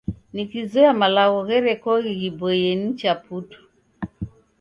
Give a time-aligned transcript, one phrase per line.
[0.33, 3.59] Nikizoya malagho gherekoghe ghiboie nicha putu.